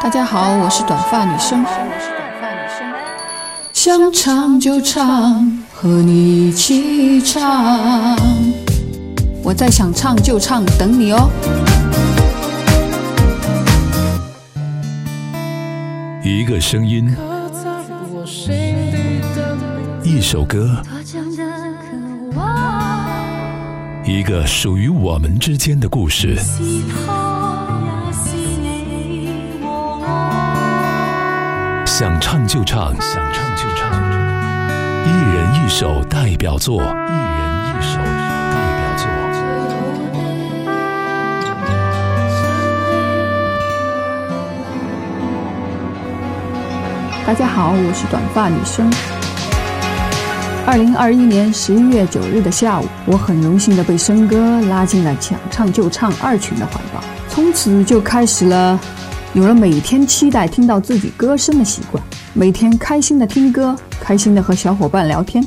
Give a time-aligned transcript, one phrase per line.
[0.00, 1.64] 大家好，我是短发女生。
[3.72, 8.16] 想唱就唱，和你一起唱。
[9.42, 11.28] 我在想唱就唱，等你哦。
[16.22, 17.12] 一个声音，
[20.04, 20.80] 一首歌，
[24.04, 26.38] 一个属于我们之间的故事。
[31.98, 33.90] 想唱就唱，想唱就唱，
[35.04, 36.94] 一人一首代表作，一人
[37.66, 39.10] 一首代表作。
[47.26, 48.88] 大家好，我是短发女生。
[50.64, 58.78] 二零二一年十一月九日的下午，我很荣幸的被生哥拉进了“想唱就唱”二群的怀抱，从此就开始了。
[59.38, 62.02] 有了每天期待听到自己歌声的习惯，
[62.34, 65.46] 每天开心的听歌，开心的和小伙伴聊天。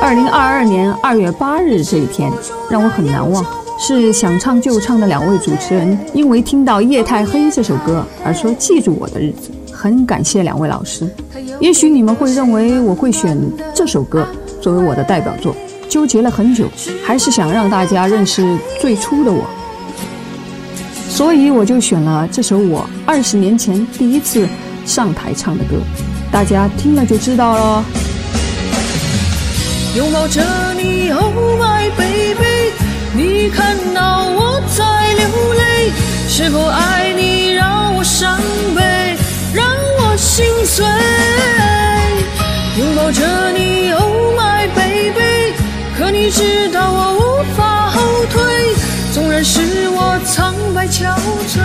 [0.00, 2.32] 二零二二年二月八日这一天
[2.68, 3.46] 让我很难忘，
[3.78, 11.08] 是想唱就唱的两位主持人因为听到《夜太黑》这首歌而说记住我的日子，很感谢两位老师。
[11.60, 13.38] 也许你们会认为我会选
[13.72, 14.26] 这首歌
[14.60, 15.54] 作为我的代表作，
[15.88, 16.66] 纠结了很久，
[17.04, 19.44] 还是想让大家认识最初的我。
[21.08, 24.46] 所以我就选了这首我二十年前第一次
[24.84, 25.76] 上台唱的歌，
[26.30, 27.84] 大家听了就知道了。
[29.96, 30.42] 拥抱着
[30.74, 32.72] 你，Oh my baby，
[33.14, 35.90] 你看到我在流泪，
[36.28, 38.38] 是否爱你让我伤
[38.74, 39.16] 悲，
[39.54, 39.66] 让
[39.98, 40.84] 我心碎？
[42.78, 45.54] 拥抱着你，Oh my baby，
[45.96, 48.74] 可你知道我无法后退，
[49.16, 51.04] 纵然是我苍白憔
[51.48, 51.58] 悴，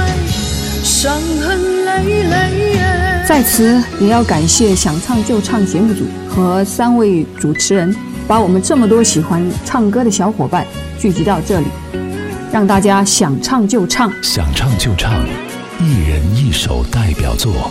[0.85, 2.79] 伤痕累累。
[3.27, 7.93] 在此也要感谢想唱就唱节目组和三位主持人，
[8.25, 10.65] 把我们这么多喜欢唱歌的小伙伴
[10.97, 11.65] 聚集到这里，
[12.53, 14.09] 让大家想唱就唱。
[14.23, 15.21] 想唱就唱，
[15.77, 17.69] 一人一首代表作。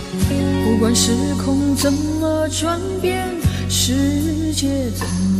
[0.62, 1.12] 不管时
[1.42, 3.26] 空怎么转变，
[3.70, 5.06] 世界怎
[5.38, 5.39] 么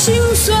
[0.00, 0.54] 心碎？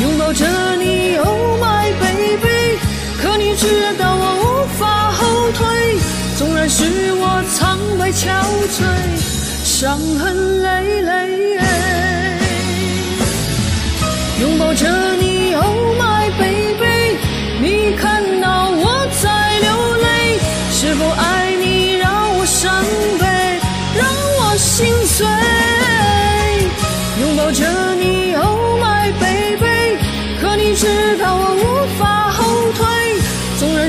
[0.00, 0.46] 拥抱着
[0.76, 2.78] 你，Oh my baby，
[3.20, 3.66] 可你知
[3.98, 5.98] 道我无法后退，
[6.38, 8.40] 纵然是我苍白憔
[8.72, 8.80] 悴，
[9.64, 11.58] 伤痕累累。
[14.40, 15.31] 拥抱着你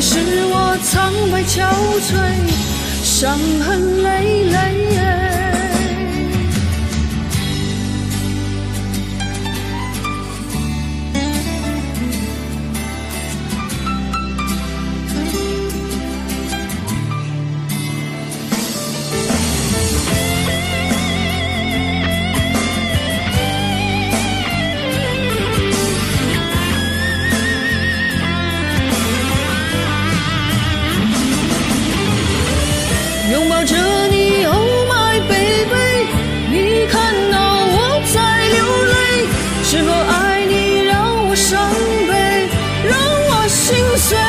[0.06, 1.64] 使我苍白憔
[2.02, 2.14] 悴，
[3.06, 5.23] 伤痕累累。
[33.64, 33.78] 抱着
[34.10, 36.12] 你，Oh my baby，
[36.52, 38.20] 你看到我在
[38.50, 38.60] 流
[38.92, 38.94] 泪，
[39.64, 40.92] 是否爱你让
[41.30, 41.72] 我伤
[42.06, 42.12] 悲，
[42.84, 42.92] 让
[43.30, 44.20] 我心碎？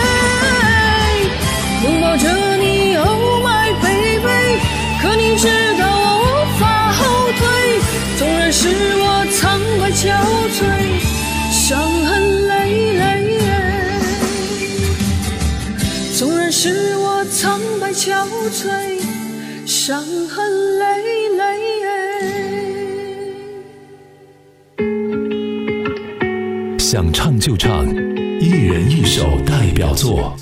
[1.82, 4.60] 拥抱着你，Oh my baby，
[5.02, 5.48] 可你知
[5.80, 6.30] 道我无
[6.60, 7.42] 法后退，
[8.16, 8.68] 纵然使
[9.00, 10.14] 我苍白憔
[10.54, 10.62] 悴，
[11.50, 12.52] 伤痕累
[12.92, 13.02] 累。
[16.16, 18.93] 纵然使我苍白憔悴。
[19.86, 21.44] 伤痕累累。
[26.78, 27.84] 想唱就唱，
[28.40, 30.34] 一人一首代表作。